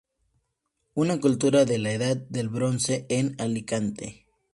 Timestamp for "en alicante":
3.09-4.25